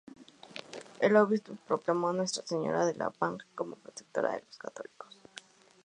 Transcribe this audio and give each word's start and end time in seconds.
El 0.99 1.15
obispo 1.15 1.53
proclamó 1.67 2.09
a 2.09 2.13
Nuestra 2.13 2.41
Señora 2.43 2.87
de 2.87 2.95
La 2.95 3.13
Vang 3.19 3.37
como 3.53 3.75
Protectora 3.75 4.31
de 4.33 4.39
los 4.47 4.57
Católicos. 4.57 5.15